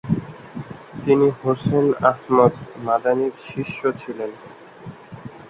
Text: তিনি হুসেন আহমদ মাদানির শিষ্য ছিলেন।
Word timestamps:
তিনি 1.03 1.27
হুসেন 1.39 1.85
আহমদ 2.09 2.53
মাদানির 2.85 3.33
শিষ্য 3.47 3.79
ছিলেন। 4.01 4.31